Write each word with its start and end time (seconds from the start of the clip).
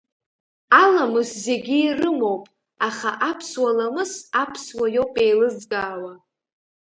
Аламыс 0.83 1.29
зегьы 1.45 1.77
ирымоуп, 1.87 2.43
аха 2.87 3.09
аԥсуа 3.29 3.71
ламыс 3.77 4.13
аԥсуа 4.41 4.87
иоуп 4.95 5.13
еилызкаауа. 5.23 6.13